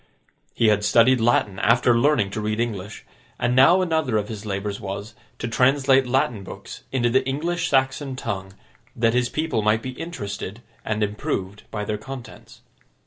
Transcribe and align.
He 0.55 0.69
had 0.69 0.83
studied 0.83 1.21
Latin 1.21 1.59
after 1.59 1.95
learning 1.95 2.31
to 2.31 2.41
read 2.41 2.59
English, 2.59 3.05
and 3.37 3.55
now 3.55 3.83
another 3.83 4.17
of 4.17 4.29
his 4.29 4.47
labours 4.47 4.81
was, 4.81 5.13
to 5.37 5.47
translate 5.47 6.07
Latin 6.07 6.43
books 6.43 6.81
into 6.91 7.11
the 7.11 7.23
English 7.27 7.69
Saxon 7.69 8.15
tongue, 8.15 8.53
that 8.95 9.13
his 9.13 9.29
people 9.29 9.61
might 9.61 9.83
be 9.83 9.91
interested, 9.91 10.63
and 10.83 11.03
improved 11.03 11.65
by 11.69 11.85
their 11.85 11.99
contents. 11.99 12.61